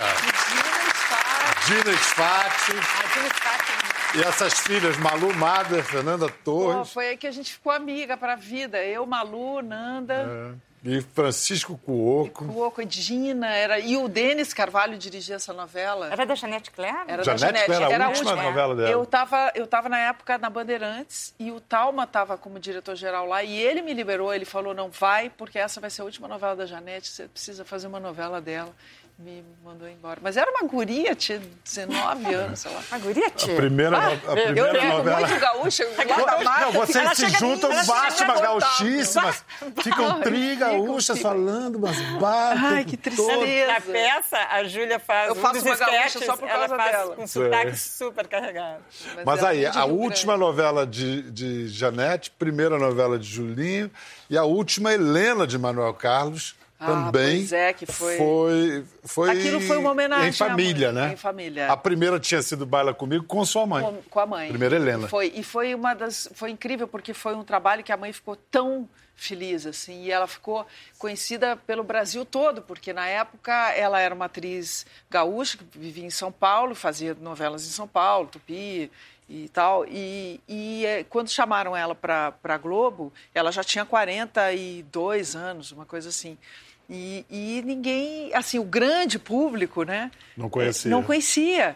[1.68, 2.72] Dina Sfati.
[3.14, 4.18] Dina Sfati.
[4.18, 6.78] E essas filhas, Malu, Mada, Fernanda Torres.
[6.78, 8.84] Pô, foi aí que a gente ficou amiga para a vida.
[8.84, 10.16] Eu, Malu, Nanda.
[10.16, 10.73] É.
[10.84, 12.46] E Francisco Cuoco.
[12.46, 13.48] Cuoco e Dina.
[13.48, 13.80] Era...
[13.80, 16.12] E o Denis Carvalho dirigia essa novela.
[16.12, 16.98] Era da Janete Claire?
[17.08, 17.94] Era Janete da Janete.
[17.94, 18.90] Era a última, última novela dela.
[18.90, 23.42] Eu estava eu tava na época na Bandeirantes e o Talma estava como diretor-geral lá
[23.44, 24.34] e ele me liberou.
[24.34, 27.64] Ele falou, não vai, porque essa vai ser a última novela da Janete, você precisa
[27.64, 28.74] fazer uma novela dela
[29.18, 30.20] me mandou embora.
[30.24, 32.84] Mas era uma guria, tinha 19 anos, sei lá.
[32.92, 33.54] Uma guria, tia?
[33.54, 35.20] A primeira, ah, a primeira eu novela...
[35.20, 35.86] muito gaúcha,
[36.62, 39.34] Não, vocês se juntam, bate uma gauchíssima,
[39.82, 42.74] ficam tri gaúchas falando umas barras.
[42.74, 43.68] Ai, que tristeza.
[43.68, 47.16] Na peça, a Júlia faz Eu faço um uma gaúcha só por causa ela dela.
[47.16, 48.84] com sotaque super carregado.
[49.16, 53.92] Mas, Mas aí, a última novela de, de Janete, primeira novela de Julinho
[54.30, 58.18] e a última Helena de Manuel Carlos ah, também é, que foi...
[58.18, 59.30] foi, foi.
[59.32, 60.30] Aquilo foi uma homenagem.
[60.30, 61.14] Em família, mãe, né?
[61.14, 61.72] Em família.
[61.72, 63.84] A primeira tinha sido Baila Comigo com sua mãe.
[63.84, 64.50] Com, com a mãe.
[64.50, 65.08] Primeira Helena.
[65.08, 66.30] Foi, e foi uma das.
[66.34, 70.28] Foi incrível, porque foi um trabalho que a mãe ficou tão feliz, assim, e ela
[70.28, 70.66] ficou
[70.98, 76.10] conhecida pelo Brasil todo, porque na época ela era uma atriz gaúcha que vivia em
[76.10, 78.92] São Paulo, fazia novelas em São Paulo, Tupi
[79.30, 79.86] e tal.
[79.88, 85.86] E, e é, quando chamaram ela para a Globo, ela já tinha 42 anos, uma
[85.86, 86.38] coisa assim.
[86.96, 90.12] E, e, ninguém, assim, o grande público, né?
[90.38, 90.92] Não conhecia.
[90.92, 91.76] Não conhecia.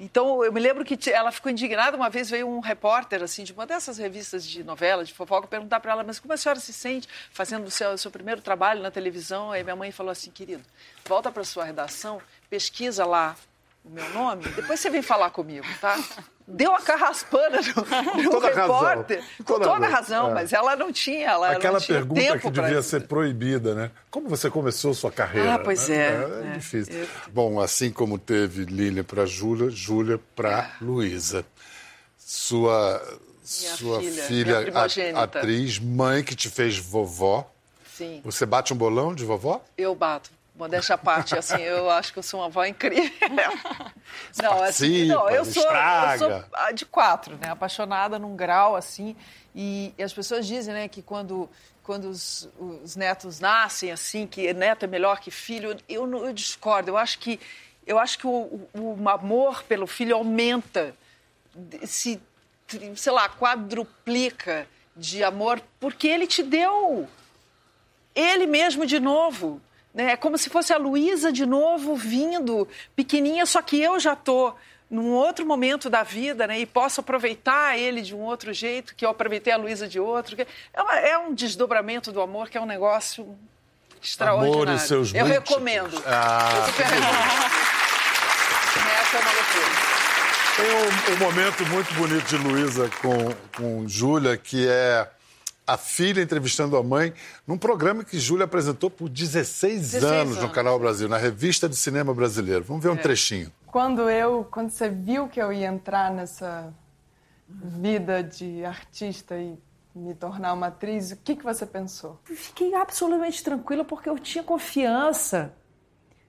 [0.00, 1.98] Então, eu me lembro que ela ficou indignada.
[1.98, 5.80] Uma vez veio um repórter, assim, de uma dessas revistas de novela, de fofoca, perguntar
[5.80, 8.82] para ela, mas como a senhora se sente fazendo o seu, o seu primeiro trabalho
[8.82, 9.52] na televisão?
[9.52, 10.64] Aí minha mãe falou assim, querido,
[11.04, 13.36] volta para sua redação, pesquisa lá
[13.84, 16.02] o meu nome, depois você vem falar comigo, tá?
[16.46, 19.34] Deu a carraspana no, no toda repórter, razão.
[19.38, 20.34] com toda, toda razão, é.
[20.34, 22.88] mas ela não tinha, ela Aquela não tinha pergunta tempo que devia isso.
[22.90, 23.90] ser proibida, né?
[24.10, 25.54] Como você começou sua carreira?
[25.54, 25.96] Ah, pois né?
[25.96, 26.00] é.
[26.00, 27.08] É, é difícil.
[27.32, 31.44] Bom, assim como teve Lília para Júlia, Júlia para Luísa.
[32.18, 33.00] sua,
[33.60, 37.50] Minha sua filha, filha, atriz, mãe que te fez vovó.
[37.96, 39.64] Sim, Você bate um bolão de vovó?
[39.78, 40.30] eu bato.
[40.54, 43.10] Modéstia à parte, assim, eu acho que eu sou uma avó incrível.
[44.40, 47.50] Não, assim, não, eu sou, eu sou a de quatro, né?
[47.50, 49.16] Apaixonada num grau, assim.
[49.52, 51.50] E, e as pessoas dizem, né, que quando,
[51.82, 56.32] quando os, os netos nascem, assim, que neto é melhor que filho, eu, não- eu
[56.32, 56.90] discordo.
[56.90, 57.40] Eu acho que,
[57.84, 60.94] eu acho que o, o, amor pelo filho aumenta,
[61.84, 62.22] se,
[62.94, 67.08] sei lá, quadruplica de amor, porque ele te deu
[68.14, 69.60] ele mesmo de novo.
[69.94, 70.12] Né?
[70.12, 74.56] É como se fosse a Luísa de novo vindo, pequenininha, só que eu já estou
[74.90, 76.58] num outro momento da vida né?
[76.60, 80.36] e posso aproveitar ele de um outro jeito, que eu aproveitei a Luísa de outro.
[80.74, 83.36] É, uma- é um desdobramento do amor que é um negócio
[84.02, 84.62] extraordinário.
[84.62, 85.48] Amor e seus eu múltiplos.
[85.48, 86.02] recomendo.
[86.06, 87.14] Ah, eu super recomendo.
[89.00, 89.94] Essa é uma loucura.
[90.56, 95.08] Tem um, um momento muito bonito de Luísa com, com Júlia, que é
[95.66, 97.12] a filha entrevistando a mãe,
[97.46, 100.54] num programa que Júlia apresentou por 16, 16 anos no anos.
[100.54, 102.64] Canal Brasil, na Revista de Cinema Brasileiro.
[102.64, 103.50] Vamos ver um trechinho.
[103.66, 106.72] Quando eu, quando você viu que eu ia entrar nessa
[107.48, 109.58] vida de artista e
[109.94, 112.20] me tornar uma atriz, o que que você pensou?
[112.24, 115.52] Fiquei absolutamente tranquila porque eu tinha confiança.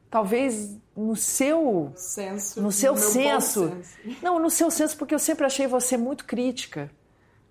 [0.09, 2.61] Talvez no seu Senso.
[2.61, 3.67] no seu bom senso.
[3.67, 4.17] senso.
[4.21, 6.89] Não, no seu senso, porque eu sempre achei você muito crítica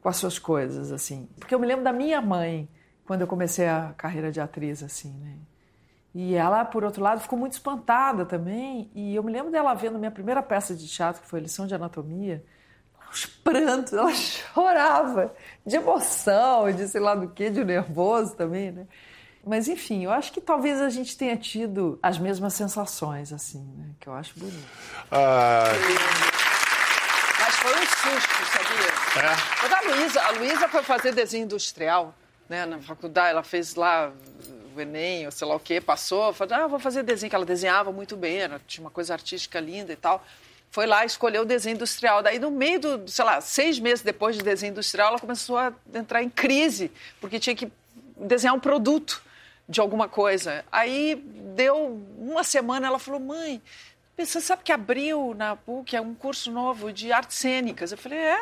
[0.05, 1.27] com as suas coisas, assim.
[1.40, 2.69] Porque eu me lembro da minha mãe,
[3.07, 5.38] quando eu comecei a carreira de atriz, assim, né?
[6.14, 8.90] E ela, por outro lado, ficou muito espantada também.
[8.95, 11.75] E eu me lembro dela vendo minha primeira peça de teatro, que foi Lição de
[11.75, 12.45] Anatomia,
[13.11, 18.87] os prantos, ela chorava de emoção, de sei lá do que, de nervoso também, né?
[19.47, 23.87] Mas, enfim, eu acho que talvez a gente tenha tido as mesmas sensações, assim, né?
[23.99, 24.69] Que eu acho bonito.
[25.11, 25.73] Ah,
[28.05, 29.31] susto, sabia?
[29.31, 29.61] É?
[29.61, 32.14] Quando a Luísa, a Luísa foi fazer desenho industrial,
[32.49, 34.12] né, na faculdade, ela fez lá
[34.75, 37.45] o Enem, ou sei lá o quê, passou, falou, ah, vou fazer desenho, que ela
[37.45, 40.25] desenhava muito bem, era, tinha uma coisa artística linda e tal.
[40.71, 42.21] Foi lá, escolheu o desenho industrial.
[42.23, 45.73] Daí, no meio do, sei lá, seis meses depois de desenho industrial, ela começou a
[45.95, 46.90] entrar em crise,
[47.21, 47.71] porque tinha que
[48.17, 49.23] desenhar um produto
[49.69, 50.64] de alguma coisa.
[50.73, 51.14] Aí,
[51.55, 53.62] deu uma semana, ela falou, mãe,
[54.16, 57.90] você sabe que abriu na PUC um curso novo de artes cênicas?
[57.92, 58.40] Eu falei, é?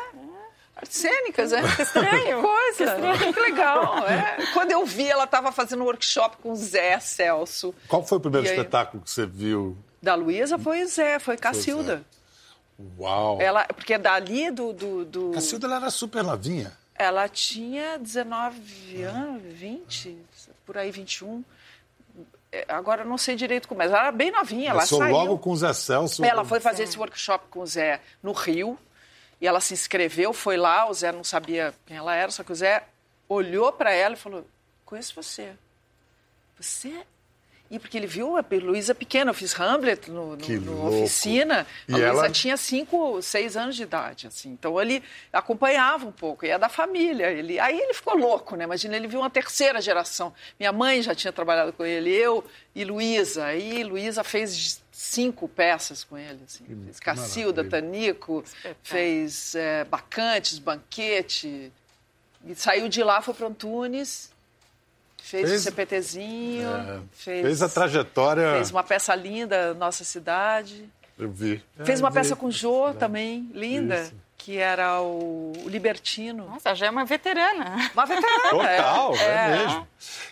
[0.75, 1.61] Artes cênicas, é?
[1.75, 2.41] Que estranho.
[2.41, 2.95] coisa.
[3.33, 4.07] Que legal.
[4.07, 4.37] É.
[4.53, 7.73] Quando eu vi, ela estava fazendo um workshop com o Zé Celso.
[7.87, 8.55] qual foi o primeiro E aí?
[8.55, 9.77] espetáculo que você viu?
[10.01, 12.03] Da Luísa foi Zé, foi Cacilda.
[12.99, 13.39] Uau!
[13.39, 14.73] Ela, porque dali do...
[14.73, 15.31] do, do...
[15.31, 16.73] Cacilda ela era super novinha.
[16.95, 20.17] Ela tinha 19 anos, 20,
[20.65, 21.43] por aí 21.
[22.53, 25.11] É, Agora eu não sei direito como, mas ela era bem novinha, ela Começou saiu.
[25.11, 26.23] logo com o Zé Celso.
[26.23, 28.77] Ela foi fazer esse workshop com o Zé no Rio
[29.41, 32.51] e ela se inscreveu, foi lá, o Zé não sabia quem ela era, só que
[32.51, 32.83] o Zé
[33.27, 34.45] olhou para ela e falou:
[34.85, 35.53] Conheço você.
[36.59, 37.05] Você?
[37.73, 41.65] E porque ele viu a Luísa pequena, eu fiz Hamlet no, no, no oficina.
[41.87, 44.49] E a Luísa ela- tinha cinco, seis anos de idade, assim.
[44.51, 47.31] Então ele acompanhava um pouco, e é da família.
[47.31, 48.63] Ele, aí ele ficou louco, né?
[48.65, 50.33] Imagina, ele viu uma terceira geração.
[50.59, 52.43] Minha mãe já tinha trabalhado com ele, eu
[52.75, 53.45] e Luísa.
[53.45, 56.63] Aí Luísa fez cinco peças com ele, assim.
[56.85, 57.63] Fez Cacilda.
[57.63, 58.43] Tanico,
[58.83, 61.71] fez é, Bacantes, Banquete.
[62.45, 64.29] E saiu de lá, foi para Antunes,
[65.23, 68.53] fez, Fez- o CPTzinho, É, fez, fez a trajetória.
[68.55, 70.87] fez uma peça linda, Nossa Cidade.
[71.17, 71.63] Eu vi.
[71.83, 72.15] Fez É, uma vi.
[72.15, 74.13] peça com o Jô também, linda, Isso.
[74.37, 76.47] que era o, Libertino.
[76.49, 77.89] Nossa, já é uma veterana.
[77.93, 78.49] Uma veterana.
[78.49, 79.57] Total, é, é.
[79.57, 79.87] mesmo.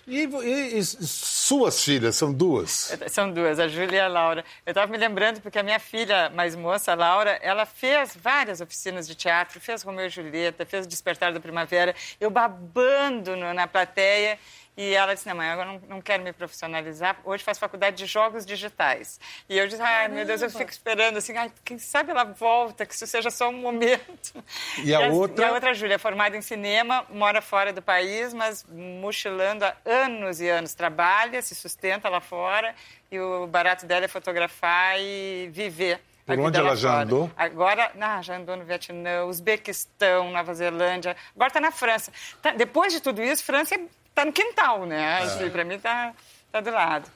[0.08, 2.98] E, e- e suas filhas são duas?
[3.10, 4.44] São duas, a Júlia e a Laura.
[4.66, 8.60] Eu estava me lembrando porque a minha filha mais moça, a Laura, ela fez várias
[8.60, 13.54] oficinas de teatro, fez Romeu e Julieta, fez o Despertar da Primavera, eu babando no-
[13.54, 14.38] na plateia.
[14.78, 17.20] E ela disse, não, mãe, agora não, não quero me profissionalizar.
[17.26, 19.20] Hoje faz faculdade de jogos digitais.
[19.50, 22.86] E eu disse, ai, meu Deus, eu fico esperando assim, ai, quem sabe ela volta,
[22.86, 24.44] que isso seja só um momento.
[24.84, 25.46] E a outra?
[25.46, 29.76] E a outra, Júlia, é formada em cinema, mora fora do país, mas mochilando há
[29.86, 30.74] anos e anos.
[30.74, 32.74] Trabalha, se sustenta lá fora
[33.12, 36.00] e o barato dela é fotografar e viver.
[36.26, 37.04] Por a onde ela já fora.
[37.04, 37.32] andou?
[37.36, 42.12] Agora, ah, já andou no Vietnã, Uzbequistão, Nova Zelândia, agora está na França.
[42.42, 43.76] Tá- depois de tudo isso, França
[44.12, 45.20] está no quintal, né?
[45.26, 45.50] É.
[45.50, 46.14] Para mim está
[46.52, 47.10] tá do lado.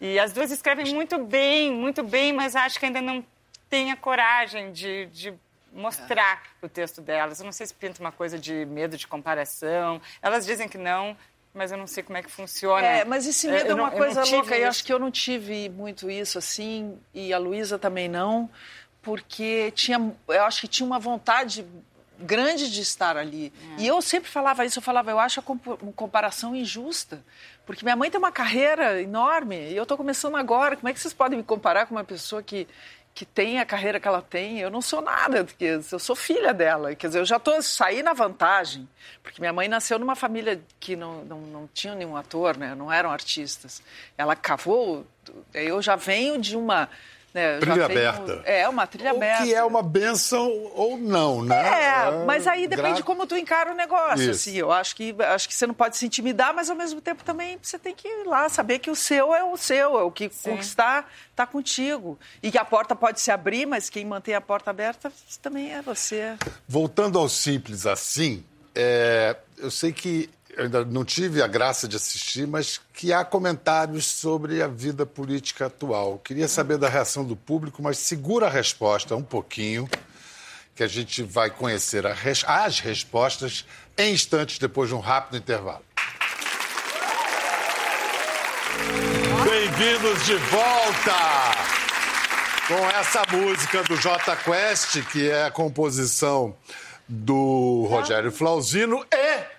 [0.00, 3.24] E as duas escrevem muito bem, muito bem, mas acho que ainda não
[3.68, 5.34] têm a coragem de, de
[5.72, 7.38] mostrar o texto delas.
[7.40, 10.00] Eu não sei se pinta uma coisa de medo de comparação.
[10.20, 11.16] Elas dizem que não,
[11.54, 12.86] mas eu não sei como é que funciona.
[12.86, 14.68] É, mas esse medo Eu é uma eu não coisa louca e isso.
[14.68, 18.48] acho que eu não tive muito isso assim, e a Luísa também não,
[19.02, 21.64] porque tinha, eu acho que tinha uma vontade
[22.18, 23.52] grande de estar ali.
[23.78, 25.42] E eu sempre falava isso, eu falava, eu acho a
[25.94, 27.22] comparação injusta.
[27.64, 30.76] Porque minha mãe tem uma carreira enorme e eu estou começando agora.
[30.76, 32.66] Como é que vocês podem me comparar com uma pessoa que,
[33.12, 34.60] que tem a carreira que ela tem?
[34.60, 36.94] Eu não sou nada, porque eu sou filha dela.
[36.94, 38.88] Quer dizer, eu já estou saí na vantagem.
[39.20, 42.74] Porque minha mãe nasceu numa família que não, não, não tinha nenhum ator, né?
[42.74, 43.82] não eram artistas.
[44.16, 45.04] Ela cavou,
[45.52, 46.88] eu já venho de uma...
[47.36, 48.42] né, Trilha tenho- aberta.
[48.44, 49.42] É, uma trilha O aberta.
[49.44, 51.54] que é uma benção ou não, né?
[51.84, 54.48] É, mas aí depende gra- de como tu encara o negócio, Isso.
[54.48, 54.56] assim.
[54.56, 57.58] Eu acho que, acho que você não pode se intimidar, mas ao mesmo tempo também
[57.60, 60.30] você tem que ir lá saber que o seu é o seu, é o que
[60.42, 62.18] conquistar está contigo.
[62.42, 65.82] E que a porta pode se abrir, mas quem mantém a porta aberta também é
[65.82, 66.34] você.
[66.66, 68.42] Voltando ao simples assim,
[68.74, 73.22] é, eu sei que eu ainda não tive a graça de assistir, mas que há
[73.24, 76.18] comentários sobre a vida política atual.
[76.18, 79.86] Queria saber da reação do público, mas segura a resposta um pouquinho,
[80.74, 83.66] que a gente vai conhecer res- as respostas
[83.98, 85.84] em instantes depois de um rápido intervalo.
[89.44, 91.56] Bem-vindos de volta!
[92.66, 96.56] Com essa música do J Quest, que é a composição
[97.06, 99.55] do Rogério Flauzino e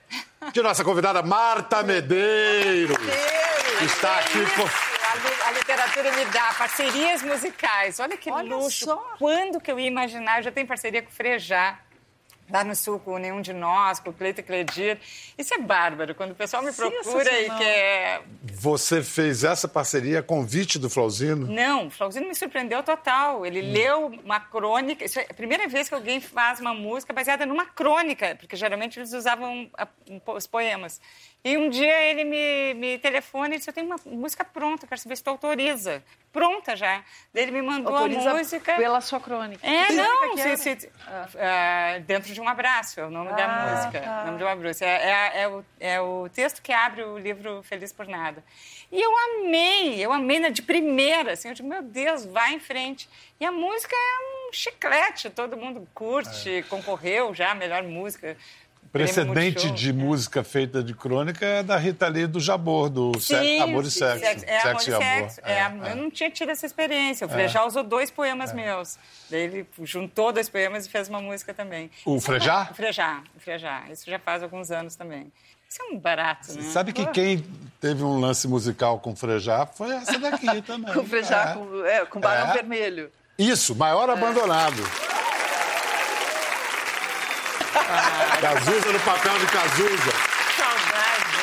[0.53, 4.63] de nossa convidada Marta Medeiros, que está aqui com.
[4.63, 7.99] A, li- a literatura me dá parcerias musicais.
[7.99, 8.85] Olha que Olha luxo.
[8.85, 8.97] só.
[9.17, 10.39] Quando que eu ia imaginar?
[10.39, 11.79] Eu já tenho parceria com o Frejá.
[12.49, 14.97] Lá no Sul, com nenhum de nós, com o Cleito Cledir.
[15.37, 16.15] Isso é bárbaro.
[16.15, 17.57] Quando o pessoal me procura e Sensacional.
[17.59, 18.21] quer
[18.53, 21.45] Você fez essa parceria a convite do Flauzino?
[21.45, 23.45] Não, o Flauzino me surpreendeu total.
[23.45, 25.03] Ele leu uma crônica.
[25.03, 28.97] Isso é a primeira vez que alguém faz uma música baseada numa crônica, porque geralmente
[28.97, 29.87] eles usavam a-
[30.33, 31.01] os poemas.
[31.43, 34.99] E um dia ele me, me telefona e disse: Eu tenho uma música pronta, quero
[34.99, 36.03] saber se tu autoriza.
[36.33, 37.03] Pronta já.
[37.33, 38.75] Daí ele me mandou Autoriza a música.
[38.75, 39.65] pela sua crônica.
[39.65, 40.91] É, não, música que se- se-
[41.39, 44.01] ah, dentro de um abraço, é o nome da Ah, música.
[44.01, 44.21] tá.
[44.23, 44.83] O nome de um abraço.
[44.83, 44.87] É,
[45.37, 48.43] é- é o, é o texto que abre o livro Feliz por Nada.
[48.91, 52.59] E eu amei, eu amei na- de primeira, assim, eu digo, meu Deus, vai em
[52.59, 53.07] frente.
[53.39, 58.35] E a música é um chiclete, todo mundo curte, concorreu já, a melhor música.
[58.91, 63.83] Precedente de música feita de crônica é da Rita Lee do Jabor, do Sim, Amor
[63.83, 64.45] e sim, Sexo.
[64.45, 65.41] É, amor e sexo.
[65.43, 67.27] É, É, Eu não tinha tido essa experiência.
[67.27, 68.97] O Frejá usou dois poemas meus.
[69.29, 71.91] Daí ele juntou dois poemas e fez uma música também.
[72.05, 72.65] O Isso Frejá?
[72.67, 73.83] é- O Frejá, o Frejá.
[73.91, 75.31] Isso já faz alguns anos também.
[75.69, 76.61] Isso é um barato, né?
[76.61, 77.45] Sabe que quem
[77.81, 80.93] teve um lance musical com Frejá foi essa daqui também.
[80.93, 81.53] Com Frejá, É.
[81.53, 82.53] com, é, com Barão É.
[82.53, 83.11] Vermelho.
[83.37, 84.81] Isso, maior abandonado.
[88.41, 90.11] Cazuza no papel de Cazuza.
[90.55, 91.37] Saudade.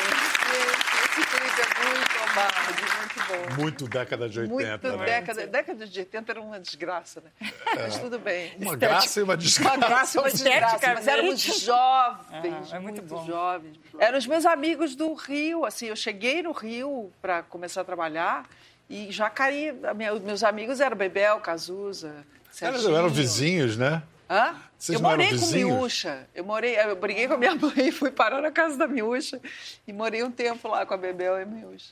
[1.03, 3.61] Esse clipe é muito amado, muito bom.
[3.61, 4.53] Muito década de 80.
[4.87, 5.05] Muito né?
[5.05, 7.51] década, década de 80 era uma desgraça, né?
[7.75, 8.53] Mas tudo bem.
[8.59, 9.77] Uma graça e uma Uma desgraça.
[9.77, 13.25] graça e uma desgraça, mas éramos jovens, Ah, é muito muito, bom.
[13.25, 13.77] jovens.
[13.99, 18.45] Eram os meus amigos do Rio, assim, eu cheguei no Rio para começar a trabalhar
[18.89, 22.13] e já caí, minha- meus amigos eram Bebel, Cazuza,
[22.51, 22.95] Serginho.
[22.95, 24.01] eram vizinhos, né?
[24.29, 24.55] Hã?
[24.77, 25.45] Vocês eu morei com?
[25.47, 26.27] Miúcha.
[26.33, 29.39] Eu morei, eu briguei com a minha mãe, fui parar na casa da Miúcha
[29.87, 31.91] e morei um tempo lá com a Bebel e a Miúcha.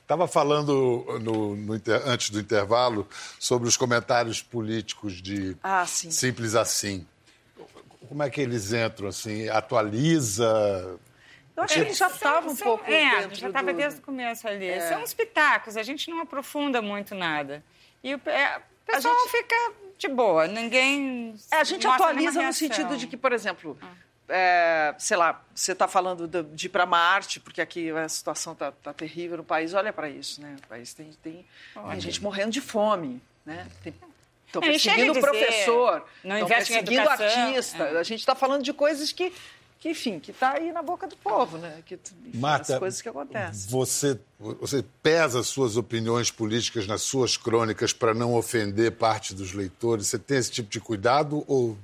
[0.00, 1.72] Estava falando no- no
[2.06, 3.08] antes do intervalo
[3.38, 6.10] sobre os comentários políticos de Ah, sim.
[6.10, 7.06] Simples Assim.
[8.08, 9.48] Como é que eles entram assim?
[9.48, 10.96] Atualiza?
[11.56, 13.76] Eu acho que eles já estavam um pouco É, já estava do...
[13.76, 14.68] desde o começo ali.
[14.68, 14.80] É.
[14.88, 17.64] São os pitacos, a gente não aprofunda muito nada.
[18.04, 21.34] E o, é, pessoal gente- fica de boa, ninguém.
[21.50, 23.78] É, a gente atualiza no sentido de que, por exemplo,
[24.28, 28.52] é, sei lá, você está falando de, de ir para Marte, porque aqui a situação
[28.52, 29.74] está tá terrível no país.
[29.74, 30.56] Olha para isso, né?
[30.64, 33.66] O país tem, tem, tem gente morrendo de fome, né?
[34.46, 37.84] Estão Não, e chega perseguindo o professor, não estão perseguindo o artista.
[37.84, 37.98] é.
[37.98, 39.32] A gente está falando de coisas que,
[39.78, 41.82] que enfim, que está aí na boca do povo, né?
[41.84, 43.70] Que, enfim, Marta, as coisas que acontecem.
[43.70, 50.06] Você, você pesa suas opiniões políticas nas suas crônicas para não ofender parte dos leitores?
[50.06, 51.76] Você tem esse tipo de cuidado ou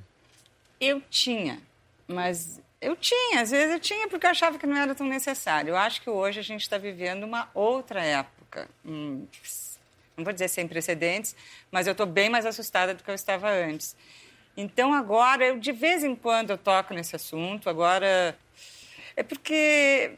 [0.81, 1.61] Eu tinha,
[2.09, 5.71] mas eu tinha, às vezes eu tinha porque eu achava que não era tão necessário.
[5.71, 8.69] Eu acho que hoje a gente está vivendo uma outra época.
[8.85, 9.25] Hum,
[10.17, 11.37] não vou dizer sem precedentes,
[11.71, 13.95] mas eu estou bem mais assustada do que eu estava antes.
[14.57, 18.37] Então agora, eu de vez em quando eu toco nesse assunto, agora
[19.17, 20.13] é porque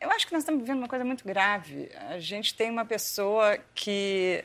[0.00, 1.90] eu acho que nós estamos vivendo uma coisa muito grave.
[2.08, 4.44] A gente tem uma pessoa que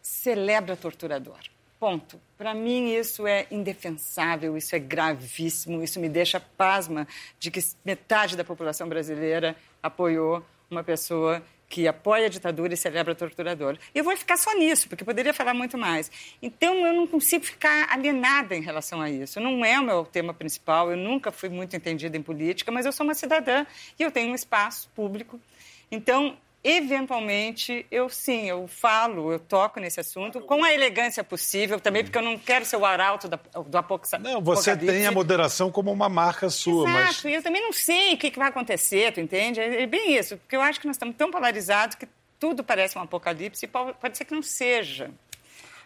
[0.00, 1.38] celebra torturador.
[1.78, 2.18] Ponto.
[2.38, 7.06] Para mim, isso é indefensável, isso é gravíssimo, isso me deixa pasma
[7.38, 13.14] de que metade da população brasileira apoiou uma pessoa que apoia a ditadura e celebra
[13.14, 13.76] torturador.
[13.94, 16.10] E eu vou ficar só nisso, porque poderia falar muito mais.
[16.40, 19.40] Então, eu não consigo ficar alienada em relação a isso.
[19.40, 22.92] Não é o meu tema principal, eu nunca fui muito entendida em política, mas eu
[22.92, 23.66] sou uma cidadã
[23.98, 25.40] e eu tenho um espaço público.
[25.90, 26.36] Então,
[26.68, 32.18] eventualmente, eu sim, eu falo, eu toco nesse assunto com a elegância possível, também porque
[32.18, 34.18] eu não quero ser o arauto da, do apocalipse.
[34.18, 37.24] Não, você tem a moderação como uma marca sua, Exato, mas...
[37.24, 39.60] e eu também não sei o que, que vai acontecer, tu entende?
[39.60, 42.98] É, é bem isso, porque eu acho que nós estamos tão polarizados que tudo parece
[42.98, 45.10] um apocalipse e pode ser que não seja.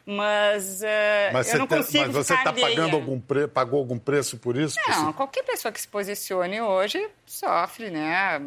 [0.05, 3.47] Mas, uh, mas eu não tem, consigo Mas você está pagando algum pre...
[3.47, 4.77] pagou algum preço por isso?
[4.89, 8.41] Não, qualquer pessoa que se posicione hoje sofre né,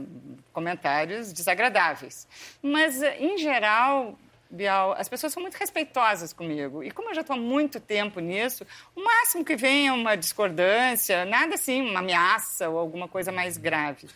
[0.51, 2.28] comentários desagradáveis.
[2.62, 4.18] Mas, em geral,
[4.54, 6.84] Bial, as pessoas são muito respeitosas comigo.
[6.84, 10.16] E como eu já estou há muito tempo nisso, o máximo que vem é uma
[10.16, 14.08] discordância, nada assim, uma ameaça ou alguma coisa mais grave.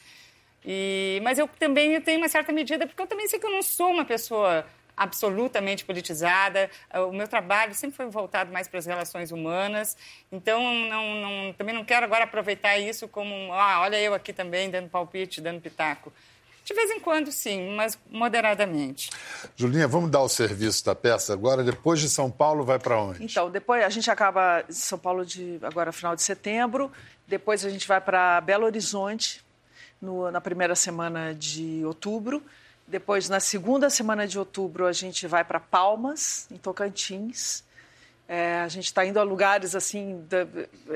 [0.63, 3.63] E, mas eu também tenho uma certa medida, porque eu também sei que eu não
[3.63, 4.63] sou uma pessoa
[4.97, 6.69] absolutamente politizada.
[7.07, 9.95] O meu trabalho sempre foi voltado mais para as relações humanas.
[10.31, 14.71] Então, não, não, também não quero agora aproveitar isso como, ah, olha eu aqui também
[14.71, 16.11] dando palpite, dando pitaco.
[16.67, 19.09] De vez em quando, sim, mas moderadamente.
[19.55, 21.63] Julinha, vamos dar o serviço da peça agora.
[21.63, 23.23] Depois de São Paulo, vai para onde?
[23.23, 26.91] Então, depois a gente acaba em São Paulo de agora final de setembro.
[27.25, 29.45] Depois a gente vai para Belo Horizonte
[30.01, 32.43] no, na primeira semana de outubro.
[32.87, 37.63] Depois, na segunda semana de outubro, a gente vai para Palmas, em Tocantins.
[38.27, 40.25] É, a gente está indo a lugares assim.
[40.29, 40.47] Da,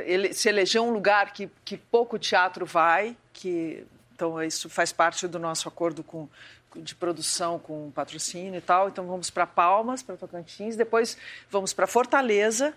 [0.06, 5.28] ele, se elegeu um lugar que, que pouco teatro vai, que então isso faz parte
[5.28, 6.30] do nosso acordo com,
[6.76, 8.88] de produção com patrocínio e tal.
[8.88, 10.78] Então vamos para Palmas, para Tocantins.
[10.78, 11.18] Depois
[11.50, 12.74] vamos para Fortaleza.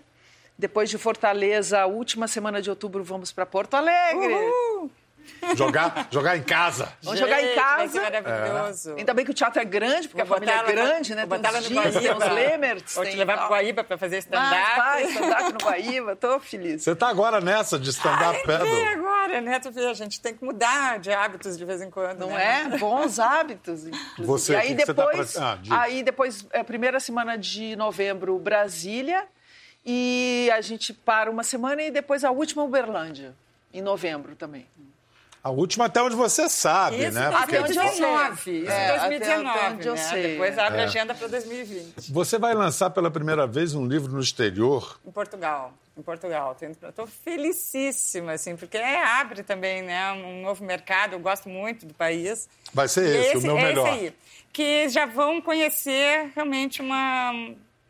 [0.57, 4.33] Depois de Fortaleza, última semana de outubro, vamos para Porto Alegre.
[4.33, 4.91] Uhul!
[5.55, 6.91] Jogar, jogar em casa.
[7.03, 8.01] Vamos jogar em casa.
[8.01, 8.91] maravilhoso.
[8.91, 8.99] É.
[8.99, 11.25] Ainda bem que o teatro é grande, porque vou a família é grande, né?
[11.25, 11.99] Vou botar ela no Guaíba.
[11.99, 12.95] Tem os Lemerts.
[12.95, 14.77] Vou te levar para Guaíba para fazer stand-up.
[14.77, 16.15] Vai, stand-up no Guaíba.
[16.15, 16.83] Tô feliz.
[16.83, 18.67] Você está agora nessa de stand-up pedal?
[18.67, 19.59] É agora, né?
[19.59, 22.69] Tu vê, a gente tem que mudar de hábitos de vez em quando, Não né?
[22.73, 22.77] é?
[22.77, 24.25] Bons hábitos, inclusive.
[24.25, 25.75] Você, e aí que depois, você tá pra...
[25.77, 29.27] ah, aí depois, a primeira semana de novembro, Brasília.
[29.85, 33.35] E a gente para uma semana e depois a última Uberlândia,
[33.71, 34.65] em novembro também.
[35.45, 37.27] A última até onde você sabe, Isso, né?
[37.27, 38.61] Até 2019.
[38.63, 40.01] Isso é, 2019, até onde eu né?
[40.01, 40.21] sei.
[40.23, 40.81] Depois abre É.
[40.81, 42.11] a agenda para 2020.
[42.11, 44.99] Você vai lançar pela primeira vez um livro no exterior.
[45.05, 45.71] Em Portugal.
[45.95, 46.57] Em Portugal.
[46.59, 51.13] Estou felicíssima, assim, porque é, abre também né, um novo mercado.
[51.13, 52.49] Eu gosto muito do país.
[52.73, 53.87] Vai ser E esse, o meu é melhor.
[53.89, 54.13] Esse aí.
[54.51, 57.31] Que já vão conhecer realmente uma,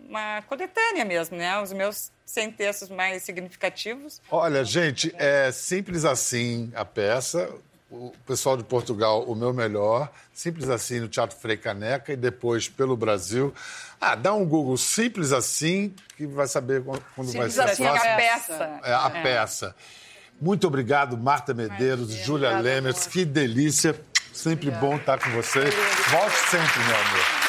[0.07, 1.59] uma coletânea mesmo, né?
[1.61, 4.21] Os meus 100 textos mais significativos.
[4.29, 7.49] Olha, gente, é simples assim a peça.
[7.89, 10.11] O pessoal de Portugal, o meu melhor.
[10.33, 13.53] Simples assim no Teatro Frei Caneca e depois pelo Brasil.
[14.01, 18.15] Ah, dá um Google simples assim que vai saber quando vai Simples ser assim, a
[18.15, 18.79] peça.
[18.83, 19.75] É, a peça.
[20.41, 22.97] Muito obrigado, Marta Medeiros, Júlia obrigada, Lemers.
[23.03, 23.09] amor.
[23.11, 23.95] Que delícia.
[24.33, 25.61] Sempre bom estar com você.
[26.09, 27.45] Volte sempre, meu amor.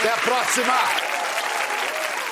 [0.00, 1.05] Até a próxima!